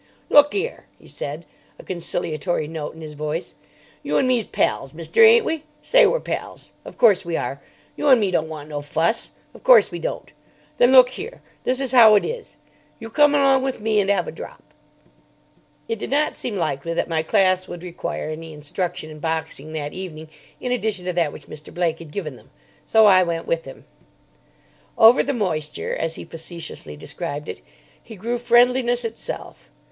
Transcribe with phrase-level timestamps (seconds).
[0.31, 1.45] "Look 'ere!" he said,
[1.77, 3.53] a conciliatory note in his voice,
[4.01, 5.61] "you and me's pals, mister, ain't we?
[5.83, 6.71] Say we're pals.
[6.83, 7.61] Of course we are.
[7.95, 9.33] You and me don't want no fuss.
[9.53, 10.33] Of course we don't.
[10.79, 12.57] Then look here: this is 'ow it is.
[12.97, 14.63] You come along with me and 'ave a drop."
[15.87, 19.93] It did not seem likely that my class would require any instruction in boxing that
[19.93, 20.29] evening
[20.59, 21.71] in addition to that which Mr.
[21.71, 22.49] Blake had given them,
[22.87, 23.85] so I went with him.
[24.97, 27.61] Over the moisture, as he facetiously described it,
[28.01, 29.69] he grew friendliness itself.